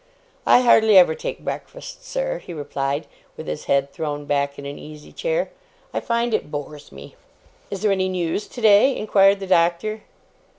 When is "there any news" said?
7.83-8.47